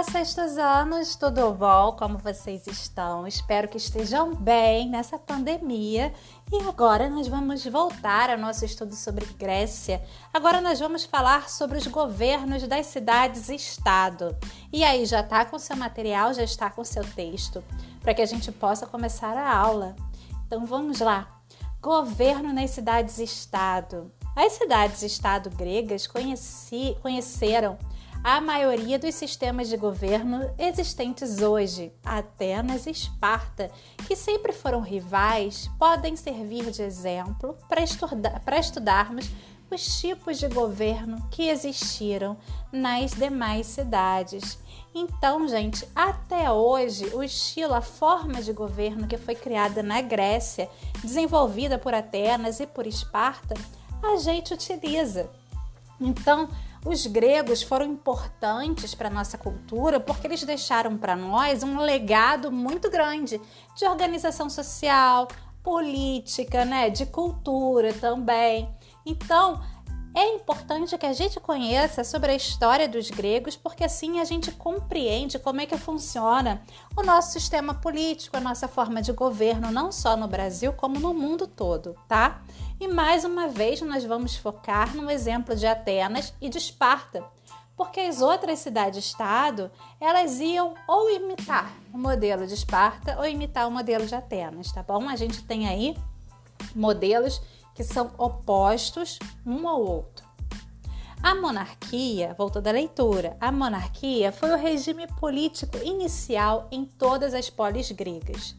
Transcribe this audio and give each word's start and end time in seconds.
Olá, 0.00 0.10
sextos 0.10 0.56
anos, 0.56 1.14
tudo 1.14 1.52
bom? 1.52 1.92
Como 1.92 2.16
vocês 2.16 2.66
estão? 2.66 3.26
Espero 3.26 3.68
que 3.68 3.76
estejam 3.76 4.34
bem 4.34 4.88
nessa 4.88 5.18
pandemia. 5.18 6.10
E 6.50 6.56
agora 6.66 7.10
nós 7.10 7.28
vamos 7.28 7.66
voltar 7.66 8.30
ao 8.30 8.38
nosso 8.38 8.64
estudo 8.64 8.94
sobre 8.94 9.26
Grécia. 9.34 10.02
Agora 10.32 10.62
nós 10.62 10.80
vamos 10.80 11.04
falar 11.04 11.50
sobre 11.50 11.76
os 11.76 11.86
governos 11.86 12.66
das 12.66 12.86
cidades 12.86 13.50
e 14.72 14.82
aí, 14.82 15.04
já 15.04 15.20
está 15.20 15.44
com 15.44 15.58
seu 15.58 15.76
material, 15.76 16.32
já 16.32 16.44
está 16.44 16.70
com 16.70 16.82
seu 16.82 17.04
texto, 17.04 17.62
para 18.00 18.14
que 18.14 18.22
a 18.22 18.26
gente 18.26 18.50
possa 18.50 18.86
começar 18.86 19.36
a 19.36 19.54
aula. 19.54 19.94
Então 20.46 20.64
vamos 20.64 21.00
lá. 21.00 21.28
Governo 21.78 22.54
nas 22.54 22.70
cidades 22.70 23.18
e 23.18 23.24
estado. 23.24 24.10
As 24.34 24.52
cidades 24.54 25.02
e 25.02 25.06
estado 25.06 25.50
gregas 25.50 26.06
conheci, 26.06 26.96
conheceram 27.02 27.76
a 28.22 28.40
maioria 28.40 28.98
dos 28.98 29.14
sistemas 29.14 29.68
de 29.68 29.76
governo 29.78 30.50
existentes 30.58 31.40
hoje, 31.40 31.90
Atenas 32.04 32.86
e 32.86 32.90
Esparta, 32.90 33.70
que 34.06 34.14
sempre 34.14 34.52
foram 34.52 34.80
rivais, 34.80 35.70
podem 35.78 36.14
servir 36.16 36.70
de 36.70 36.82
exemplo 36.82 37.56
para 37.66 37.82
estudar, 37.82 38.42
estudarmos 38.58 39.30
os 39.70 40.00
tipos 40.00 40.38
de 40.38 40.48
governo 40.48 41.26
que 41.30 41.48
existiram 41.48 42.36
nas 42.70 43.12
demais 43.12 43.66
cidades. 43.66 44.58
Então, 44.94 45.48
gente, 45.48 45.88
até 45.94 46.50
hoje, 46.50 47.06
o 47.14 47.22
estilo, 47.22 47.74
a 47.74 47.80
forma 47.80 48.42
de 48.42 48.52
governo 48.52 49.06
que 49.06 49.16
foi 49.16 49.34
criada 49.34 49.82
na 49.82 50.02
Grécia, 50.02 50.68
desenvolvida 51.02 51.78
por 51.78 51.94
Atenas 51.94 52.60
e 52.60 52.66
por 52.66 52.86
Esparta, 52.86 53.54
a 54.02 54.16
gente 54.16 54.52
utiliza. 54.52 55.30
Então, 56.00 56.48
os 56.84 57.06
gregos 57.06 57.62
foram 57.62 57.86
importantes 57.86 58.94
para 58.94 59.08
a 59.08 59.12
nossa 59.12 59.36
cultura 59.36 60.00
porque 60.00 60.26
eles 60.26 60.42
deixaram 60.42 60.96
para 60.96 61.14
nós 61.14 61.62
um 61.62 61.78
legado 61.78 62.50
muito 62.50 62.90
grande 62.90 63.40
de 63.76 63.84
organização 63.84 64.48
social, 64.48 65.28
política, 65.62 66.64
né, 66.64 66.88
de 66.88 67.04
cultura 67.06 67.92
também. 67.92 68.68
Então, 69.04 69.60
é 70.14 70.34
importante 70.34 70.98
que 70.98 71.06
a 71.06 71.12
gente 71.12 71.38
conheça 71.38 72.02
sobre 72.02 72.32
a 72.32 72.34
história 72.34 72.88
dos 72.88 73.10
gregos, 73.10 73.56
porque 73.56 73.84
assim 73.84 74.18
a 74.18 74.24
gente 74.24 74.50
compreende 74.50 75.38
como 75.38 75.60
é 75.60 75.66
que 75.66 75.76
funciona 75.78 76.62
o 76.96 77.02
nosso 77.02 77.32
sistema 77.32 77.74
político, 77.74 78.36
a 78.36 78.40
nossa 78.40 78.66
forma 78.66 79.00
de 79.00 79.12
governo, 79.12 79.70
não 79.70 79.92
só 79.92 80.16
no 80.16 80.26
Brasil, 80.26 80.72
como 80.72 80.98
no 80.98 81.14
mundo 81.14 81.46
todo, 81.46 81.94
tá? 82.08 82.42
E 82.80 82.88
mais 82.88 83.26
uma 83.26 83.46
vez 83.46 83.82
nós 83.82 84.06
vamos 84.06 84.36
focar 84.36 84.96
no 84.96 85.10
exemplo 85.10 85.54
de 85.54 85.66
Atenas 85.66 86.32
e 86.40 86.48
de 86.48 86.56
Esparta, 86.56 87.22
porque 87.76 88.00
as 88.00 88.22
outras 88.22 88.58
cidades-estado, 88.60 89.70
elas 90.00 90.40
iam 90.40 90.72
ou 90.88 91.10
imitar 91.10 91.70
o 91.92 91.98
modelo 91.98 92.46
de 92.46 92.54
Esparta 92.54 93.18
ou 93.18 93.26
imitar 93.26 93.68
o 93.68 93.70
modelo 93.70 94.06
de 94.06 94.14
Atenas, 94.14 94.72
tá 94.72 94.82
bom? 94.82 95.10
A 95.10 95.14
gente 95.14 95.44
tem 95.44 95.68
aí 95.68 95.94
modelos 96.74 97.42
que 97.74 97.84
são 97.84 98.12
opostos 98.16 99.18
um 99.44 99.68
ao 99.68 99.82
outro. 99.82 100.26
A 101.22 101.34
monarquia, 101.34 102.34
voltando 102.38 102.68
à 102.68 102.72
leitura, 102.72 103.36
a 103.38 103.52
monarquia 103.52 104.32
foi 104.32 104.52
o 104.52 104.56
regime 104.56 105.06
político 105.18 105.76
inicial 105.84 106.66
em 106.72 106.86
todas 106.86 107.34
as 107.34 107.50
polis 107.50 107.90
gregas. 107.92 108.56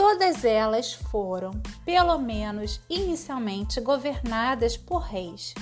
Todas 0.00 0.46
elas 0.46 0.94
foram, 0.94 1.50
pelo 1.84 2.16
menos 2.18 2.80
inicialmente, 2.88 3.82
governadas 3.82 4.74
por 4.74 5.00
reis. 5.02 5.52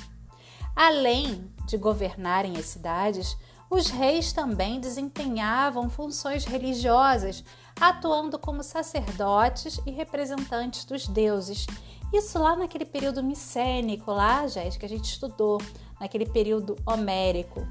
Além 0.76 1.52
de 1.66 1.76
governarem 1.76 2.56
as 2.56 2.66
cidades, 2.66 3.36
os 3.68 3.90
reis 3.90 4.32
também 4.32 4.78
desempenhavam 4.78 5.90
funções 5.90 6.44
religiosas, 6.44 7.42
atuando 7.80 8.38
como 8.38 8.62
sacerdotes 8.62 9.80
e 9.84 9.90
representantes 9.90 10.84
dos 10.84 11.08
deuses 11.08 11.66
isso 12.12 12.38
lá 12.38 12.54
naquele 12.54 12.84
período 12.84 13.24
micênico, 13.24 14.12
lá, 14.12 14.46
gente, 14.46 14.78
que 14.78 14.86
a 14.86 14.88
gente 14.88 15.06
estudou, 15.06 15.60
naquele 16.00 16.24
período 16.24 16.76
homérico. 16.86 17.66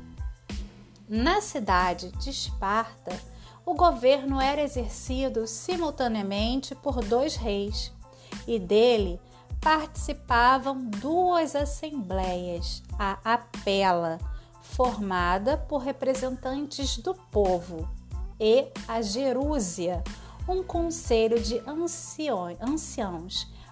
Na 1.08 1.40
cidade 1.40 2.12
de 2.12 2.30
Esparta, 2.30 3.18
o 3.68 3.74
governo 3.74 4.40
era 4.40 4.62
exercido 4.62 5.46
simultaneamente 5.46 6.74
por 6.74 7.04
dois 7.04 7.36
reis 7.36 7.92
e 8.48 8.58
dele 8.58 9.20
participavam 9.60 10.86
duas 10.86 11.54
assembleias, 11.54 12.82
a 12.98 13.20
Apela, 13.26 14.20
formada 14.62 15.58
por 15.58 15.80
representantes 15.80 16.98
do 17.00 17.14
povo, 17.14 17.90
e 18.40 18.70
a 18.88 19.02
Jerúsia, 19.02 20.02
um 20.48 20.64
conselho 20.64 21.38
de 21.38 21.62
anciões 21.68 22.58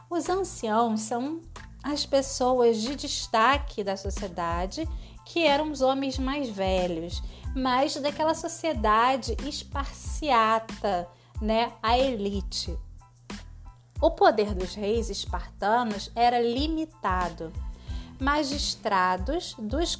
os 0.10 0.28
anciãos 0.28 1.02
são 1.04 1.40
as 1.86 2.04
pessoas 2.04 2.82
de 2.82 2.96
destaque 2.96 3.84
da 3.84 3.96
sociedade 3.96 4.90
que 5.24 5.46
eram 5.46 5.72
os 5.72 5.82
homens 5.82 6.18
mais 6.18 6.50
velhos, 6.50 7.22
mas 7.56 7.96
daquela 7.96 8.34
sociedade 8.34 9.38
esparciata, 9.48 11.08
né, 11.40 11.74
a 11.84 11.96
elite. 11.98 12.76
O 14.02 14.10
poder 14.10 14.56
dos 14.56 14.74
reis 14.74 15.12
espartanos 15.12 16.12
era 16.16 16.42
limitado. 16.42 17.54
Magistrados 18.20 19.56
dos, 19.60 20.00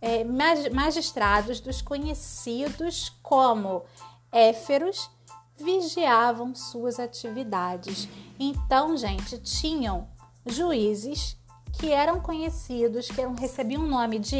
é, 0.00 0.24
magistrados 0.72 1.58
dos 1.58 1.82
conhecidos 1.82 3.08
como 3.20 3.82
éferos 4.30 5.10
vigiavam 5.56 6.54
suas 6.54 7.00
atividades. 7.00 8.08
Então, 8.38 8.96
gente, 8.96 9.38
tinham 9.38 10.06
juízes 10.48 11.36
que 11.72 11.92
eram 11.92 12.20
conhecidos, 12.20 13.08
que 13.08 13.24
recebiam 13.38 13.84
o 13.84 13.88
nome 13.88 14.18
de 14.18 14.36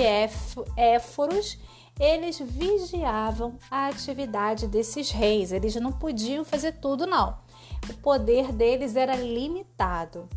éforos, 0.77 1.59
eles 1.99 2.39
vigiavam 2.39 3.59
a 3.71 3.89
atividade 3.89 4.67
desses 4.67 5.11
reis. 5.11 5.53
Eles 5.53 5.75
não 5.77 5.93
podiam 5.93 6.45
fazer 6.45 6.73
tudo, 6.73 7.07
não. 7.07 7.39
O 7.89 7.95
poder 7.95 8.53
deles 8.53 8.97
era 8.97 9.17
limitado. 9.17 10.29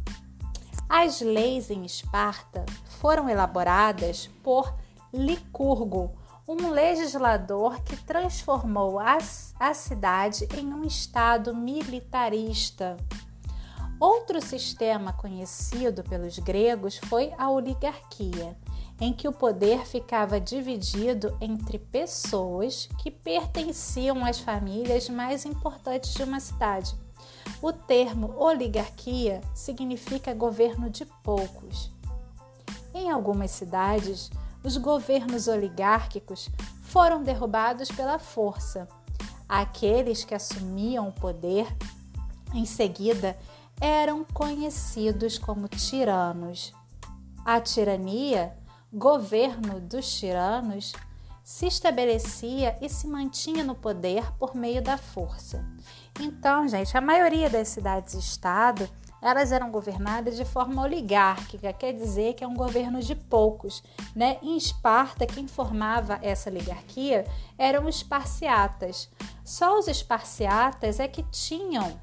As 0.89 1.21
leis 1.21 1.69
em 1.69 1.85
Esparta 1.85 2.65
foram 2.99 3.29
elaboradas 3.29 4.29
por 4.43 4.73
Licurgo, 5.13 6.11
um 6.47 6.69
legislador 6.69 7.81
que 7.83 7.95
transformou 7.95 8.99
a, 8.99 9.17
a 9.59 9.73
cidade 9.73 10.47
em 10.57 10.73
um 10.73 10.83
estado 10.83 11.55
militarista. 11.55 12.97
Outro 14.01 14.41
sistema 14.41 15.13
conhecido 15.13 16.03
pelos 16.03 16.39
gregos 16.39 16.97
foi 16.97 17.31
a 17.37 17.51
oligarquia, 17.51 18.57
em 18.99 19.13
que 19.13 19.27
o 19.27 19.31
poder 19.31 19.85
ficava 19.85 20.41
dividido 20.41 21.37
entre 21.39 21.77
pessoas 21.77 22.89
que 22.97 23.11
pertenciam 23.11 24.25
às 24.25 24.39
famílias 24.39 25.07
mais 25.07 25.45
importantes 25.45 26.15
de 26.15 26.23
uma 26.23 26.39
cidade. 26.39 26.95
O 27.61 27.71
termo 27.71 28.33
oligarquia 28.39 29.39
significa 29.53 30.33
governo 30.33 30.89
de 30.89 31.05
poucos. 31.21 31.91
Em 32.95 33.11
algumas 33.11 33.51
cidades, 33.51 34.31
os 34.63 34.77
governos 34.77 35.47
oligárquicos 35.47 36.49
foram 36.81 37.21
derrubados 37.21 37.89
pela 37.89 38.17
força. 38.17 38.87
Aqueles 39.47 40.23
que 40.23 40.33
assumiam 40.33 41.07
o 41.07 41.13
poder, 41.13 41.67
em 42.51 42.65
seguida, 42.65 43.37
eram 43.81 44.23
conhecidos 44.23 45.39
como 45.39 45.67
tiranos. 45.67 46.71
A 47.43 47.59
tirania, 47.59 48.55
governo 48.93 49.81
dos 49.81 50.19
tiranos, 50.19 50.93
se 51.43 51.65
estabelecia 51.65 52.77
e 52.79 52.87
se 52.87 53.07
mantinha 53.07 53.63
no 53.63 53.73
poder 53.73 54.31
por 54.37 54.55
meio 54.55 54.83
da 54.83 54.97
força. 54.97 55.65
Então, 56.19 56.67
gente, 56.67 56.95
a 56.95 57.01
maioria 57.01 57.49
das 57.49 57.69
cidades-estado 57.69 58.87
elas 59.21 59.51
eram 59.51 59.69
governadas 59.69 60.35
de 60.35 60.43
forma 60.43 60.81
oligárquica, 60.81 61.71
quer 61.71 61.93
dizer 61.93 62.33
que 62.33 62.43
é 62.43 62.47
um 62.47 62.55
governo 62.55 62.99
de 62.99 63.13
poucos. 63.13 63.83
Né? 64.15 64.39
Em 64.41 64.57
Esparta, 64.57 65.27
quem 65.27 65.47
formava 65.47 66.17
essa 66.23 66.49
oligarquia 66.49 67.25
eram 67.55 67.85
os 67.85 67.97
esparciatas. 67.97 69.09
Só 69.45 69.77
os 69.77 69.87
esparciatas 69.87 70.99
é 70.99 71.07
que 71.07 71.21
tinham 71.23 71.99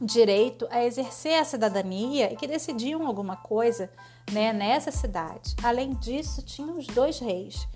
direito 0.00 0.66
a 0.70 0.84
exercer 0.84 1.40
a 1.40 1.44
cidadania 1.44 2.32
e 2.32 2.36
que 2.36 2.46
decidiam 2.46 3.06
alguma 3.06 3.36
coisa 3.36 3.90
né, 4.30 4.52
nessa 4.52 4.90
cidade. 4.90 5.54
Além 5.62 5.94
disso, 5.94 6.42
tinham 6.42 6.78
os 6.78 6.86
dois 6.86 7.18
reis. 7.18 7.66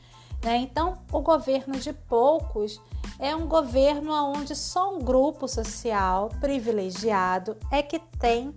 Né? 0.43 0.56
Então, 0.58 0.99
o 1.12 1.20
governo 1.20 1.78
de 1.78 1.93
poucos 1.93 2.81
é 3.19 3.34
um 3.34 3.46
governo 3.46 4.12
onde 4.12 4.55
só 4.55 4.94
um 4.94 5.00
grupo 5.00 5.46
social 5.46 6.31
privilegiado 6.40 7.56
é 7.70 7.82
que 7.82 7.99
tem 8.19 8.55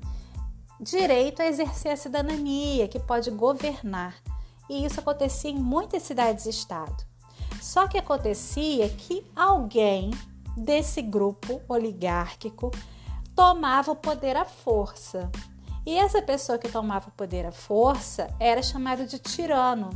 direito 0.79 1.41
a 1.41 1.45
exercer 1.45 1.91
a 1.91 1.97
cidadania, 1.97 2.87
que 2.87 2.99
pode 2.99 3.31
governar. 3.31 4.15
E 4.69 4.85
isso 4.85 4.99
acontecia 4.99 5.51
em 5.51 5.59
muitas 5.59 6.03
cidades-estado. 6.03 7.03
Só 7.61 7.87
que 7.87 7.97
acontecia 7.97 8.89
que 8.89 9.25
alguém 9.35 10.11
desse 10.55 11.01
grupo 11.01 11.61
oligárquico 11.67 12.71
tomava 13.35 13.91
o 13.91 13.95
poder 13.95 14.35
à 14.35 14.45
força. 14.45 15.31
E 15.85 15.97
essa 15.97 16.21
pessoa 16.21 16.57
que 16.57 16.69
tomava 16.69 17.09
o 17.09 17.13
poder 17.13 17.45
à 17.45 17.51
força 17.51 18.33
era 18.39 18.61
chamado 18.61 19.05
de 19.05 19.19
tirano, 19.19 19.89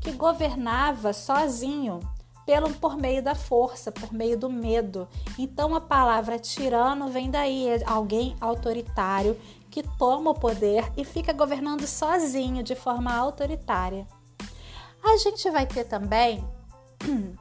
que 0.00 0.12
governava 0.12 1.12
sozinho, 1.12 2.00
pelo 2.44 2.70
por 2.74 2.96
meio 2.96 3.22
da 3.22 3.34
força, 3.34 3.90
por 3.90 4.12
meio 4.12 4.36
do 4.36 4.50
medo. 4.50 5.08
Então 5.38 5.74
a 5.74 5.80
palavra 5.80 6.38
tirano 6.38 7.08
vem 7.08 7.30
daí, 7.30 7.68
é 7.68 7.82
alguém 7.86 8.36
autoritário 8.40 9.38
que 9.70 9.82
toma 9.82 10.30
o 10.30 10.34
poder 10.34 10.92
e 10.96 11.04
fica 11.04 11.32
governando 11.32 11.86
sozinho 11.86 12.62
de 12.62 12.74
forma 12.74 13.14
autoritária. 13.14 14.06
A 15.02 15.16
gente 15.16 15.50
vai 15.50 15.66
ter 15.66 15.84
também 15.84 16.46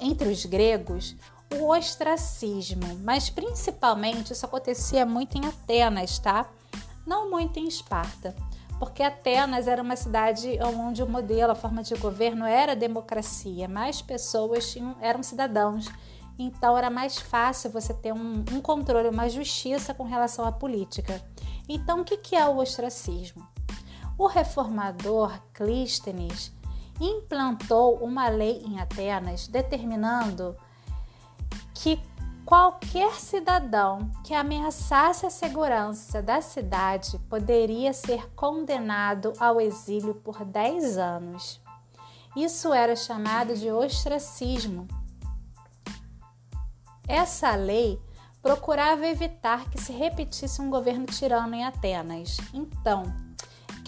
entre 0.00 0.28
os 0.28 0.44
gregos 0.44 1.16
o 1.54 1.68
ostracismo, 1.68 2.98
mas 3.02 3.28
principalmente 3.30 4.32
isso 4.32 4.44
acontecia 4.46 5.04
muito 5.04 5.36
em 5.36 5.46
Atenas, 5.46 6.18
tá? 6.18 6.48
Não 7.06 7.30
muito 7.30 7.58
em 7.58 7.66
Esparta, 7.66 8.34
porque 8.78 9.02
Atenas 9.02 9.68
era 9.68 9.82
uma 9.82 9.96
cidade 9.96 10.58
onde 10.76 11.02
o 11.02 11.08
modelo, 11.08 11.52
a 11.52 11.54
forma 11.54 11.82
de 11.82 11.94
governo 11.94 12.44
era 12.44 12.74
democracia, 12.74 13.68
mais 13.68 14.00
pessoas 14.00 14.72
tinham, 14.72 14.96
eram 15.00 15.22
cidadãos, 15.22 15.88
então 16.38 16.76
era 16.76 16.90
mais 16.90 17.18
fácil 17.18 17.70
você 17.70 17.92
ter 17.92 18.12
um, 18.12 18.44
um 18.52 18.60
controle, 18.60 19.08
uma 19.08 19.28
justiça 19.28 19.92
com 19.92 20.04
relação 20.04 20.44
à 20.44 20.52
política. 20.52 21.22
Então, 21.68 22.00
o 22.00 22.04
que, 22.04 22.16
que 22.16 22.34
é 22.34 22.46
o 22.46 22.56
ostracismo? 22.56 23.46
O 24.18 24.26
reformador 24.26 25.40
Clístenes 25.52 26.52
implantou 27.00 27.96
uma 27.96 28.28
lei 28.28 28.62
em 28.66 28.80
Atenas 28.80 29.48
determinando 29.48 30.56
que 31.74 32.00
qualquer 32.44 33.14
cidadão 33.14 34.10
que 34.24 34.34
ameaçasse 34.34 35.24
a 35.24 35.30
segurança 35.30 36.20
da 36.20 36.40
cidade 36.40 37.18
poderia 37.28 37.92
ser 37.92 38.30
condenado 38.34 39.32
ao 39.38 39.60
exílio 39.60 40.14
por 40.14 40.44
10 40.44 40.98
anos. 40.98 41.60
Isso 42.36 42.72
era 42.72 42.96
chamado 42.96 43.54
de 43.54 43.70
ostracismo. 43.70 44.88
Essa 47.06 47.54
lei 47.54 48.00
procurava 48.40 49.06
evitar 49.06 49.68
que 49.70 49.80
se 49.80 49.92
repetisse 49.92 50.60
um 50.60 50.70
governo 50.70 51.06
tirano 51.06 51.54
em 51.54 51.64
Atenas. 51.64 52.38
Então, 52.52 53.04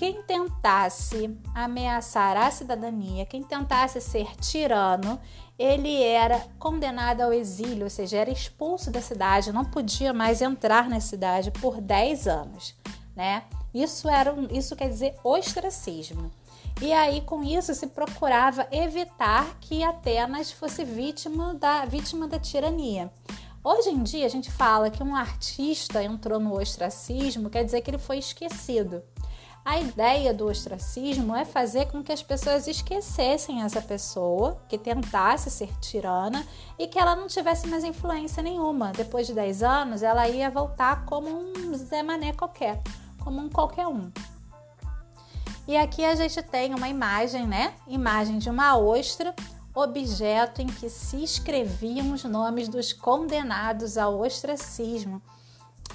quem 0.05 0.23
tentasse 0.23 1.35
ameaçar 1.55 2.37
a 2.37 2.51
cidadania, 2.51 3.25
quem 3.25 3.43
tentasse 3.43 4.03
ser 4.03 4.37
tirano, 4.37 5.19
ele 5.59 6.03
era 6.03 6.45
condenado 6.59 7.23
ao 7.23 7.33
exílio, 7.33 7.85
ou 7.85 7.91
seja, 7.91 8.19
era 8.19 8.31
expulso 8.31 8.91
da 8.91 9.01
cidade, 9.01 9.51
não 9.51 9.65
podia 9.65 10.13
mais 10.13 10.43
entrar 10.43 10.91
na 10.91 11.01
cidade 11.01 11.51
por 11.53 11.81
10 11.81 12.29
anos, 12.29 12.75
né? 13.17 13.45
Isso 13.73 14.07
era 14.07 14.35
isso 14.51 14.77
quer 14.77 14.91
dizer 14.91 15.15
ostracismo. 15.25 16.31
E 16.83 16.93
aí 16.93 17.23
com 17.23 17.43
isso 17.43 17.75
se 17.75 17.87
procurava 17.87 18.69
evitar 18.71 19.57
que 19.59 19.83
Atenas 19.83 20.53
fosse 20.53 20.85
vítima 20.85 21.55
da 21.55 21.87
vítima 21.87 22.29
da 22.29 22.39
tirania. 22.39 23.11
Hoje 23.63 23.89
em 23.89 24.03
dia 24.03 24.27
a 24.27 24.29
gente 24.29 24.53
fala 24.53 24.91
que 24.91 25.03
um 25.03 25.17
artista 25.17 26.05
entrou 26.05 26.39
no 26.39 26.55
ostracismo, 26.61 27.49
quer 27.49 27.65
dizer 27.65 27.81
que 27.81 27.91
ele 27.91 27.97
foi 27.97 28.19
esquecido. 28.19 29.03
A 29.65 29.81
ideia 29.81 30.35
do 30.35 30.47
ostracismo 30.47 31.35
é 31.35 31.43
fazer 31.43 31.87
com 31.87 32.03
que 32.03 32.13
as 32.13 32.23
pessoas 32.23 32.69
esquecessem 32.69 33.63
essa 33.63 33.81
pessoa, 33.81 34.61
que 34.69 34.77
tentasse 34.77 35.51
ser 35.51 35.73
tirana 35.81 36.47
e 36.79 36.87
que 36.87 36.99
ela 36.99 37.17
não 37.17 37.29
tivesse 37.29 37.67
mais 37.67 37.83
influência 37.83 38.43
nenhuma. 38.43 38.93
Depois 38.93 39.27
de 39.27 39.33
10 39.33 39.63
anos, 39.63 40.03
ela 40.03 40.29
ia 40.29 40.51
voltar 40.51 41.07
como 41.07 41.31
um 41.31 41.75
Zé 41.75 42.03
Mané 42.03 42.35
qualquer, 42.35 42.83
como 43.23 43.41
um 43.41 43.49
qualquer 43.49 43.87
um. 43.87 44.13
E 45.67 45.79
aqui 45.79 46.05
a 46.05 46.15
gente 46.15 46.43
tem 46.43 46.75
uma 46.75 46.91
imagem, 46.91 47.47
né? 47.47 47.73
Imagem 47.87 48.37
de 48.37 48.51
uma 48.51 48.77
ostra, 48.77 49.35
objeto 49.75 50.61
em 50.61 50.67
que 50.67 50.91
se 50.91 51.25
escreviam 51.25 52.13
os 52.13 52.23
nomes 52.23 52.69
dos 52.69 52.93
condenados 52.93 53.97
ao 53.97 54.21
ostracismo. 54.21 55.23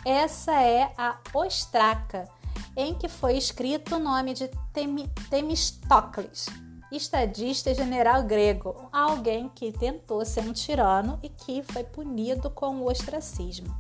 Essa 0.03 0.59
é 0.59 0.91
a 0.97 1.17
ostraca 1.35 2.27
em 2.75 2.93
que 2.93 3.07
foi 3.07 3.37
escrito 3.37 3.95
o 3.95 3.99
nome 3.99 4.33
de 4.33 4.49
Temistocles, 5.29 6.47
estadista 6.91 7.73
general 7.73 8.23
grego, 8.23 8.89
alguém 8.91 9.49
que 9.49 9.71
tentou 9.71 10.25
ser 10.25 10.41
um 10.41 10.53
tirano 10.53 11.19
e 11.21 11.29
que 11.29 11.61
foi 11.63 11.83
punido 11.83 12.49
com 12.49 12.77
o 12.77 12.89
ostracismo. 12.89 13.75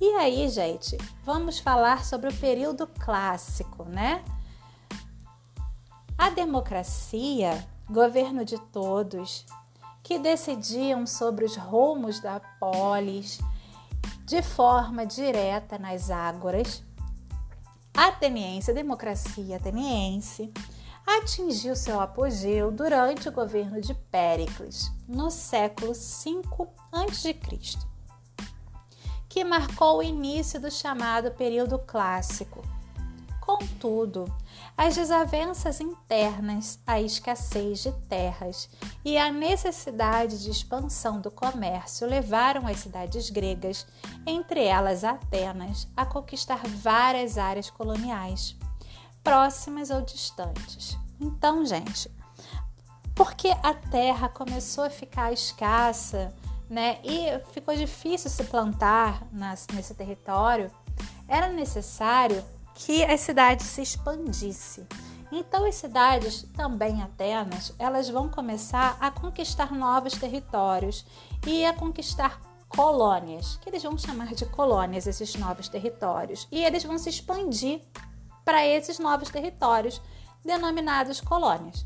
E 0.00 0.14
aí, 0.14 0.48
gente, 0.48 0.96
vamos 1.24 1.58
falar 1.58 2.04
sobre 2.04 2.28
o 2.28 2.36
período 2.36 2.86
clássico, 2.86 3.84
né? 3.84 4.22
A 6.16 6.30
democracia, 6.30 7.66
governo 7.90 8.44
de 8.44 8.58
todos, 8.58 9.44
que 10.02 10.18
decidiam 10.18 11.06
sobre 11.06 11.44
os 11.44 11.56
rumos 11.56 12.20
da 12.20 12.40
polis 12.60 13.40
de 14.24 14.42
forma 14.42 15.04
direta 15.04 15.78
nas 15.78 16.10
ágoras, 16.10 16.82
ateniense, 18.06 18.70
a 18.70 18.74
democracia 18.74 19.56
ateniense, 19.56 20.52
atingiu 21.04 21.74
seu 21.74 22.00
apogeu 22.00 22.70
durante 22.70 23.28
o 23.28 23.32
governo 23.32 23.80
de 23.80 23.92
Péricles, 23.92 24.92
no 25.08 25.30
século 25.32 25.92
V 25.92 26.68
a.C., 26.92 27.34
que 29.28 29.42
marcou 29.42 29.98
o 29.98 30.02
início 30.02 30.60
do 30.60 30.70
chamado 30.70 31.32
período 31.32 31.78
clássico. 31.80 32.62
Contudo, 33.58 34.32
as 34.76 34.94
desavenças 34.94 35.80
internas, 35.80 36.78
a 36.86 37.00
escassez 37.00 37.80
de 37.80 37.90
terras 38.08 38.70
e 39.04 39.18
a 39.18 39.32
necessidade 39.32 40.40
de 40.44 40.48
expansão 40.48 41.20
do 41.20 41.28
comércio 41.28 42.06
levaram 42.06 42.68
as 42.68 42.78
cidades 42.78 43.30
gregas, 43.30 43.84
entre 44.24 44.62
elas 44.62 45.02
Atenas, 45.02 45.88
a 45.96 46.06
conquistar 46.06 46.60
várias 46.68 47.36
áreas 47.36 47.68
coloniais, 47.68 48.56
próximas 49.24 49.90
ou 49.90 50.02
distantes. 50.02 50.96
Então, 51.20 51.66
gente, 51.66 52.08
porque 53.16 53.48
a 53.48 53.74
terra 53.74 54.28
começou 54.28 54.84
a 54.84 54.90
ficar 54.90 55.32
escassa, 55.32 56.32
né, 56.70 57.00
e 57.02 57.26
ficou 57.52 57.74
difícil 57.74 58.30
se 58.30 58.44
plantar 58.44 59.26
nesse 59.72 59.94
território, 59.94 60.70
era 61.26 61.48
necessário 61.48 62.44
que 62.78 63.04
as 63.04 63.20
cidades 63.20 63.66
se 63.66 63.82
expandisse. 63.82 64.86
Então 65.32 65.66
as 65.66 65.74
cidades, 65.74 66.46
também 66.56 67.02
Atenas, 67.02 67.74
elas 67.78 68.08
vão 68.08 68.28
começar 68.28 68.96
a 69.00 69.10
conquistar 69.10 69.72
novos 69.72 70.14
territórios 70.14 71.04
e 71.44 71.66
a 71.66 71.74
conquistar 71.74 72.40
colônias, 72.68 73.58
que 73.60 73.68
eles 73.68 73.82
vão 73.82 73.98
chamar 73.98 74.32
de 74.32 74.46
colônias 74.46 75.06
esses 75.06 75.34
novos 75.34 75.68
territórios, 75.68 76.46
e 76.52 76.64
eles 76.64 76.84
vão 76.84 76.96
se 76.98 77.10
expandir 77.10 77.82
para 78.44 78.64
esses 78.64 78.98
novos 78.98 79.28
territórios 79.28 80.00
denominados 80.44 81.20
colônias. 81.20 81.84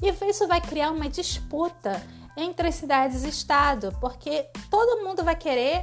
E 0.00 0.08
isso 0.28 0.46
vai 0.46 0.60
criar 0.60 0.92
uma 0.92 1.08
disputa 1.08 2.00
entre 2.36 2.68
as 2.68 2.76
cidades 2.76 3.24
e 3.24 3.28
estado, 3.28 3.96
porque 4.00 4.48
todo 4.70 5.04
mundo 5.04 5.24
vai 5.24 5.34
querer 5.34 5.82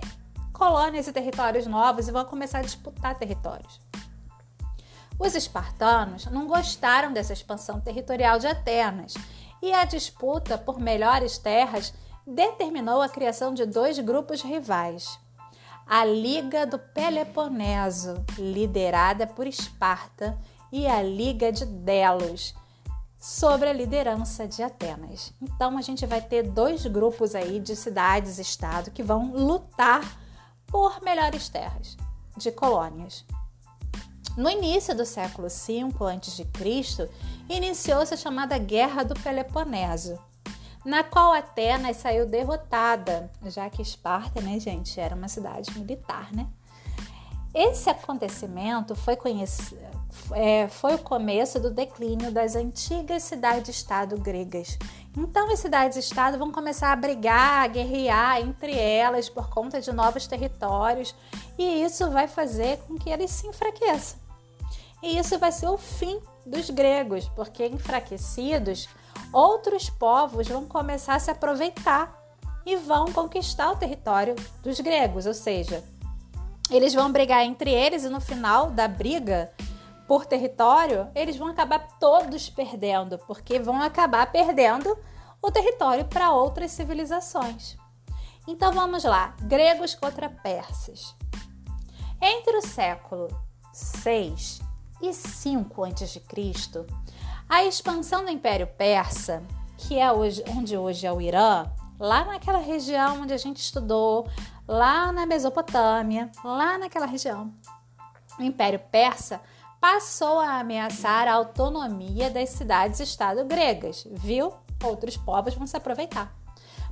colônias 0.61 1.07
e 1.07 1.11
territórios 1.11 1.65
novos 1.65 2.07
e 2.07 2.11
vão 2.11 2.23
começar 2.23 2.59
a 2.59 2.61
disputar 2.61 3.17
territórios. 3.17 3.81
Os 5.17 5.33
espartanos 5.33 6.27
não 6.27 6.45
gostaram 6.45 7.11
dessa 7.11 7.33
expansão 7.33 7.81
territorial 7.81 8.37
de 8.37 8.45
Atenas 8.45 9.15
e 9.59 9.73
a 9.73 9.85
disputa 9.85 10.59
por 10.59 10.79
melhores 10.79 11.39
terras 11.39 11.91
determinou 12.27 13.01
a 13.01 13.09
criação 13.09 13.55
de 13.55 13.65
dois 13.65 13.97
grupos 13.97 14.43
rivais. 14.43 15.17
A 15.87 16.05
Liga 16.05 16.67
do 16.67 16.77
Peloponeso, 16.77 18.23
liderada 18.37 19.25
por 19.25 19.47
Esparta, 19.47 20.37
e 20.71 20.85
a 20.85 21.01
Liga 21.01 21.51
de 21.51 21.65
Delos, 21.65 22.53
sobre 23.17 23.67
a 23.67 23.73
liderança 23.73 24.47
de 24.47 24.61
Atenas. 24.61 25.33
Então 25.41 25.75
a 25.75 25.81
gente 25.81 26.05
vai 26.05 26.21
ter 26.21 26.43
dois 26.43 26.85
grupos 26.85 27.33
aí 27.33 27.59
de 27.59 27.75
cidades-estado 27.75 28.91
que 28.91 29.01
vão 29.01 29.33
lutar 29.33 30.20
por 30.71 31.01
melhores 31.01 31.49
terras 31.49 31.97
de 32.37 32.51
colônias. 32.51 33.25
No 34.37 34.49
início 34.49 34.95
do 34.95 35.05
século 35.05 35.49
V 35.49 36.05
a.C., 36.05 37.09
iniciou-se 37.49 38.13
a 38.13 38.17
chamada 38.17 38.57
Guerra 38.57 39.03
do 39.03 39.13
Peloponeso, 39.15 40.17
na 40.85 41.03
qual 41.03 41.33
Atenas 41.33 41.97
saiu 41.97 42.25
derrotada, 42.25 43.29
já 43.45 43.69
que 43.69 43.81
Esparta, 43.81 44.41
né, 44.41 44.59
gente, 44.59 44.99
era 44.99 45.15
uma 45.15 45.27
cidade 45.27 45.77
militar, 45.77 46.31
né? 46.33 46.47
Esse 47.53 47.89
acontecimento 47.89 48.95
foi 48.95 49.17
é, 50.31 50.69
foi 50.69 50.95
o 50.95 50.99
começo 50.99 51.59
do 51.59 51.69
declínio 51.69 52.31
das 52.31 52.55
antigas 52.55 53.23
cidades-estado 53.23 54.17
gregas. 54.17 54.77
Então, 55.15 55.51
as 55.51 55.59
cidades-estado 55.59 56.37
vão 56.37 56.51
começar 56.51 56.91
a 56.91 56.95
brigar, 56.95 57.63
a 57.63 57.67
guerrear 57.67 58.39
entre 58.39 58.77
elas 58.77 59.29
por 59.29 59.49
conta 59.49 59.81
de 59.81 59.91
novos 59.91 60.25
territórios, 60.25 61.13
e 61.57 61.83
isso 61.83 62.09
vai 62.09 62.27
fazer 62.27 62.77
com 62.87 62.97
que 62.97 63.09
eles 63.09 63.29
se 63.29 63.47
enfraqueçam. 63.47 64.17
E 65.03 65.17
isso 65.17 65.37
vai 65.37 65.51
ser 65.51 65.67
o 65.67 65.77
fim 65.77 66.21
dos 66.45 66.69
gregos, 66.69 67.27
porque 67.35 67.65
enfraquecidos, 67.65 68.87
outros 69.33 69.89
povos 69.89 70.47
vão 70.47 70.65
começar 70.65 71.15
a 71.15 71.19
se 71.19 71.29
aproveitar 71.29 72.17
e 72.65 72.75
vão 72.77 73.11
conquistar 73.11 73.71
o 73.71 73.75
território 73.75 74.35
dos 74.63 74.79
gregos, 74.79 75.25
ou 75.25 75.33
seja, 75.33 75.83
eles 76.69 76.93
vão 76.93 77.11
brigar 77.11 77.43
entre 77.43 77.71
eles 77.71 78.03
e 78.03 78.09
no 78.09 78.21
final 78.21 78.71
da 78.71 78.87
briga 78.87 79.51
por 80.11 80.25
território, 80.25 81.09
eles 81.15 81.37
vão 81.37 81.47
acabar 81.47 81.87
todos 81.97 82.49
perdendo, 82.49 83.17
porque 83.19 83.61
vão 83.61 83.81
acabar 83.81 84.29
perdendo 84.29 84.99
o 85.41 85.49
território 85.49 86.03
para 86.03 86.33
outras 86.33 86.71
civilizações. 86.71 87.77
Então 88.45 88.73
vamos 88.73 89.05
lá, 89.05 89.33
gregos 89.39 89.95
contra 89.95 90.29
persas. 90.29 91.15
Entre 92.21 92.57
o 92.57 92.61
século 92.61 93.29
6 93.71 94.59
e 95.01 95.13
5 95.13 95.85
a.C., 95.85 96.21
a 97.47 97.63
expansão 97.63 98.25
do 98.25 98.31
Império 98.31 98.67
Persa, 98.67 99.41
que 99.77 99.97
é 99.97 100.11
hoje, 100.11 100.43
onde 100.49 100.75
hoje 100.75 101.07
é 101.07 101.13
o 101.13 101.21
Irã, 101.21 101.71
lá 101.97 102.25
naquela 102.25 102.59
região 102.59 103.21
onde 103.21 103.31
a 103.31 103.37
gente 103.37 103.61
estudou, 103.61 104.27
lá 104.67 105.09
na 105.13 105.25
Mesopotâmia, 105.25 106.29
lá 106.43 106.77
naquela 106.77 107.05
região, 107.05 107.53
o 108.37 108.43
Império 108.43 108.81
Persa 108.91 109.39
passou 109.81 110.39
a 110.39 110.59
ameaçar 110.59 111.27
a 111.27 111.33
autonomia 111.33 112.29
das 112.29 112.49
cidades-estado 112.49 113.43
gregas, 113.45 114.07
viu? 114.11 114.53
Outros 114.83 115.17
povos 115.17 115.55
vão 115.55 115.65
se 115.65 115.75
aproveitar. 115.75 116.31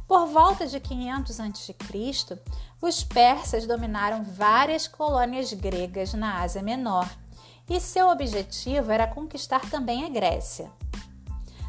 Por 0.08 0.26
volta 0.26 0.66
de 0.66 0.80
500 0.80 1.40
a.C., 1.40 1.76
os 2.82 3.04
persas 3.04 3.68
dominaram 3.68 4.24
várias 4.24 4.88
colônias 4.88 5.54
gregas 5.54 6.16
na 6.16 6.42
Ásia 6.42 6.64
Menor 6.64 7.08
e 7.70 7.80
seu 7.80 8.10
objetivo 8.10 8.92
era 8.92 9.06
conquistar 9.06 9.62
também 9.70 10.04
a 10.04 10.10
Grécia. 10.10 10.72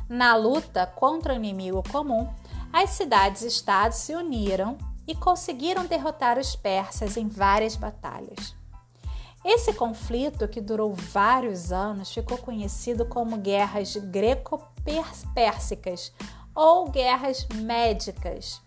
Na 0.09 0.35
luta 0.35 0.87
contra 0.87 1.35
o 1.35 1.37
inimigo 1.37 1.83
comum, 1.93 2.33
as 2.73 2.91
cidades-estados 2.91 3.99
se 3.99 4.15
uniram 4.15 4.79
e 5.07 5.15
conseguiram 5.15 5.85
derrotar 5.85 6.39
os 6.39 6.57
persas 6.57 7.19
em 7.19 7.29
várias 7.29 7.77
batalhas. 7.77 8.59
Esse 9.45 9.73
conflito, 9.73 10.47
que 10.47 10.61
durou 10.61 10.95
vários 10.95 11.73
anos, 11.73 12.13
ficou 12.13 12.37
conhecido 12.37 13.07
como 13.07 13.39
guerras 13.39 13.97
greco-pérsicas 13.97 16.13
ou 16.55 16.91
guerras 16.91 17.47
médicas, 17.55 18.61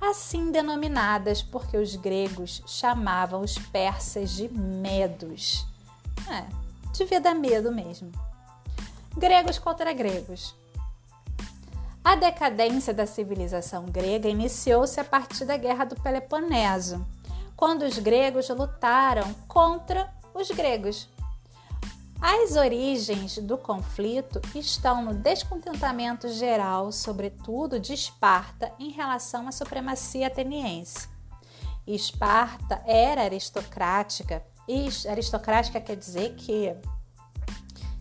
assim 0.00 0.50
denominadas 0.50 1.42
porque 1.42 1.76
os 1.76 1.94
gregos 1.96 2.62
chamavam 2.66 3.42
os 3.42 3.58
persas 3.58 4.30
de 4.30 4.48
medos. 4.48 5.66
É, 6.30 6.46
devia 6.96 7.20
dar 7.20 7.34
medo 7.34 7.70
mesmo. 7.70 8.10
Gregos 9.16 9.58
contra 9.58 9.92
gregos. 9.92 10.54
A 12.02 12.16
decadência 12.16 12.92
da 12.92 13.06
civilização 13.06 13.84
grega 13.86 14.28
iniciou-se 14.28 14.98
a 15.00 15.04
partir 15.04 15.44
da 15.44 15.56
Guerra 15.56 15.84
do 15.84 15.94
Peloponeso, 15.96 17.06
quando 17.64 17.86
os 17.86 17.98
gregos 17.98 18.50
lutaram 18.50 19.32
contra 19.48 20.12
os 20.34 20.50
gregos. 20.50 21.08
As 22.20 22.56
origens 22.56 23.38
do 23.38 23.56
conflito 23.56 24.38
estão 24.54 25.02
no 25.02 25.14
descontentamento 25.14 26.28
geral, 26.28 26.92
sobretudo 26.92 27.80
de 27.80 27.94
Esparta, 27.94 28.70
em 28.78 28.90
relação 28.90 29.48
à 29.48 29.50
supremacia 29.50 30.26
ateniense. 30.26 31.08
Esparta 31.86 32.82
era 32.84 33.22
aristocrática, 33.22 34.44
e 34.68 34.86
aristocrática 35.08 35.80
quer 35.80 35.96
dizer 35.96 36.34
que 36.34 36.76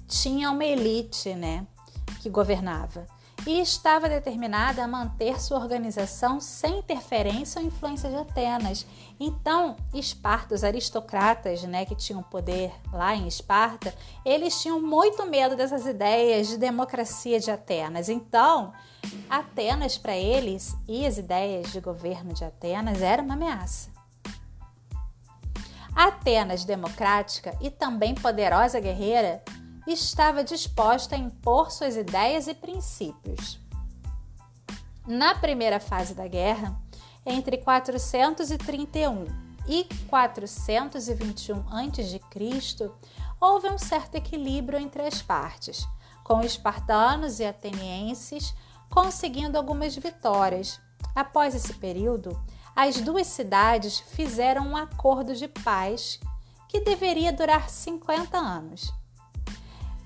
tinha 0.10 0.51
uma 0.51 0.65
elite, 0.65 1.34
né, 1.36 1.65
que 2.22 2.29
governava 2.29 3.08
e 3.45 3.59
estava 3.59 4.07
determinada 4.07 4.83
a 4.83 4.88
manter 4.88 5.41
sua 5.41 5.59
organização 5.59 6.39
sem 6.39 6.79
interferência 6.79 7.62
ou 7.62 7.67
influência 7.67 8.09
de 8.09 8.15
Atenas. 8.15 8.85
Então, 9.19 9.75
Esparta, 9.93 10.55
os 10.55 10.63
aristocratas 10.63 11.63
né, 11.63 11.85
que 11.85 11.95
tinham 11.95 12.23
poder 12.23 12.71
lá 12.91 13.15
em 13.15 13.27
Esparta, 13.27 13.93
eles 14.25 14.62
tinham 14.62 14.81
muito 14.81 15.25
medo 15.25 15.55
dessas 15.55 15.85
ideias 15.85 16.47
de 16.47 16.57
democracia 16.57 17.39
de 17.39 17.51
Atenas. 17.51 18.07
Então, 18.07 18.73
Atenas 19.29 19.97
para 19.97 20.15
eles 20.15 20.75
e 20.88 21.05
as 21.05 21.17
ideias 21.17 21.71
de 21.71 21.81
governo 21.81 22.33
de 22.33 22.45
Atenas 22.45 23.01
era 23.01 23.21
uma 23.21 23.33
ameaça. 23.33 23.91
Atenas 25.95 26.65
democrática 26.65 27.55
e 27.62 27.69
também 27.69 28.15
poderosa 28.15 28.79
guerreira 28.79 29.43
estava 29.92 30.44
disposta 30.44 31.16
a 31.16 31.18
impor 31.18 31.72
suas 31.72 31.96
ideias 31.96 32.48
e 32.48 32.54
princípios. 32.54 33.60
Na 35.06 35.36
primeira 35.36 35.80
fase 35.80 36.13
da 36.13 36.28
guerra, 36.28 36.80
entre 37.25 37.58
431 37.58 39.25
e 39.68 39.86
421 40.10 41.66
a.C., 41.70 42.92
houve 43.40 43.70
um 43.70 43.78
certo 43.78 44.16
equilíbrio 44.16 44.80
entre 44.80 45.04
as 45.04 45.22
partes, 45.22 45.86
com 46.24 46.42
espartanos 46.42 47.40
e 47.40 47.46
atenienses 47.46 48.54
conseguindo 48.90 49.58
algumas 49.58 49.96
vitórias. 49.96 50.80
Após 51.16 51.54
esse 51.56 51.74
período, 51.74 52.40
as 52.75 53.02
duas 53.02 53.28
cidades 53.28 54.00
fizeram 54.00 54.68
um 54.68 54.78
acordo 54.78 55.36
de 55.36 55.48
paz 55.48 56.20
que 56.70 56.80
deveria 56.80 57.34
durar 57.34 57.70
50 57.70 58.38
anos. 58.38 58.94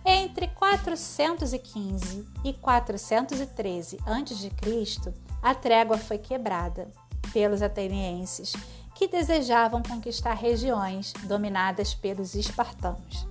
Entre 0.10 0.48
415 0.48 2.26
e 2.42 2.54
413 2.54 4.00
a.C., 4.06 5.14
a 5.42 5.54
trégua 5.54 5.98
foi 5.98 6.18
quebrada 6.18 6.90
pelos 7.34 7.62
atenienses, 7.62 8.54
que 8.96 9.10
desejavam 9.10 9.84
conquistar 9.84 10.34
regiões 10.34 11.12
dominadas 11.24 11.94
pelos 11.94 12.36
espartanos. 12.36 13.28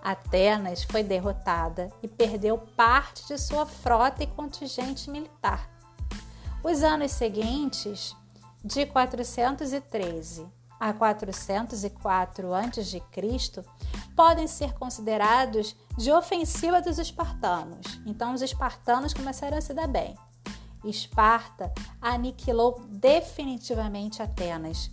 Atenas 0.00 0.84
foi 0.84 1.02
derrotada 1.02 1.90
e 2.00 2.06
perdeu 2.06 2.56
parte 2.76 3.26
de 3.26 3.36
sua 3.36 3.66
frota 3.66 4.22
e 4.22 4.28
contingente 4.28 5.10
militar. 5.10 5.68
Os 6.62 6.84
anos 6.84 7.10
seguintes, 7.10 8.14
de 8.64 8.86
413 8.86 10.46
a 10.78 10.92
404 10.92 12.54
a.C., 12.54 13.02
podem 14.16 14.46
ser 14.46 14.74
considerados 14.74 15.76
de 15.96 16.12
ofensiva 16.12 16.80
dos 16.80 16.98
espartanos. 16.98 18.00
Então, 18.06 18.34
os 18.34 18.42
espartanos 18.42 19.14
começaram 19.14 19.56
a 19.56 19.60
se 19.60 19.74
dar 19.74 19.86
bem. 19.86 20.14
Esparta 20.84 21.72
aniquilou 22.00 22.80
definitivamente 22.88 24.22
Atenas, 24.22 24.90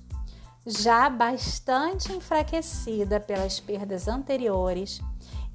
já 0.66 1.10
bastante 1.10 2.12
enfraquecida 2.12 3.20
pelas 3.20 3.60
perdas 3.60 4.08
anteriores, 4.08 5.00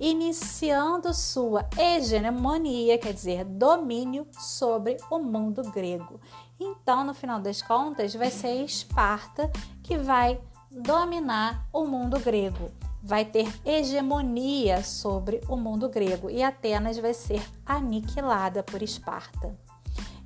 iniciando 0.00 1.12
sua 1.12 1.68
hegemonia, 1.76 2.96
quer 2.96 3.12
dizer, 3.12 3.44
domínio 3.44 4.26
sobre 4.32 4.96
o 5.10 5.18
mundo 5.18 5.62
grego. 5.70 6.18
Então, 6.58 7.04
no 7.04 7.12
final 7.12 7.40
das 7.40 7.60
contas, 7.60 8.14
vai 8.14 8.30
ser 8.30 8.64
Esparta 8.64 9.50
que 9.82 9.98
vai 9.98 10.40
dominar 10.70 11.68
o 11.72 11.84
mundo 11.84 12.18
grego 12.18 12.70
vai 13.02 13.24
ter 13.24 13.52
hegemonia 13.64 14.82
sobre 14.84 15.40
o 15.48 15.56
mundo 15.56 15.88
grego 15.88 16.30
e 16.30 16.42
Atenas 16.42 16.98
vai 16.98 17.12
ser 17.12 17.42
aniquilada 17.66 18.62
por 18.62 18.80
Esparta. 18.82 19.56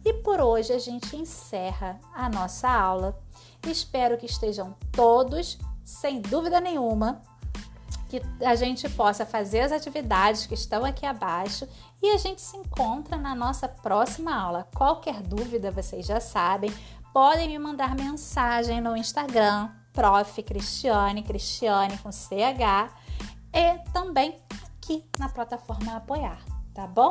E 0.05 0.13
por 0.13 0.41
hoje 0.41 0.73
a 0.73 0.79
gente 0.79 1.17
encerra 1.17 1.99
a 2.15 2.29
nossa 2.29 2.69
aula. 2.69 3.19
Espero 3.67 4.17
que 4.17 4.27
estejam 4.27 4.77
todos, 4.93 5.59
sem 5.85 6.21
dúvida 6.21 6.61
nenhuma, 6.61 7.23
que 8.09 8.23
a 8.45 8.55
gente 8.55 8.89
possa 8.91 9.27
fazer 9.27 9.61
as 9.61 9.73
atividades 9.73 10.47
que 10.47 10.55
estão 10.55 10.85
aqui 10.85 11.05
abaixo 11.05 11.67
e 12.01 12.11
a 12.11 12.19
gente 12.19 12.41
se 12.41 12.57
encontra 12.57 13.17
na 13.17 13.35
nossa 13.35 13.67
próxima 13.67 14.35
aula. 14.35 14.69
Qualquer 14.75 15.21
dúvida, 15.23 15.73
vocês 15.73 16.07
já 16.07 16.21
sabem, 16.21 16.73
podem 17.13 17.49
me 17.49 17.59
mandar 17.59 17.97
mensagem 17.97 18.81
no 18.81 18.97
Instagram, 18.97 19.71
Prof. 19.97 20.43
Cristiane, 20.43 21.23
Cristiane 21.23 21.97
com 21.99 22.13
CH, 22.13 22.93
e 23.51 23.79
também 23.95 24.37
aqui 24.63 25.03
na 25.19 25.31
plataforma 25.31 25.97
Apoiar, 25.97 26.39
tá 26.75 26.87
bom? 26.87 27.11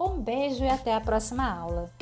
Um 0.00 0.20
beijo 0.20 0.64
e 0.64 0.68
até 0.68 0.94
a 0.94 1.00
próxima 1.00 1.46
aula. 1.46 1.92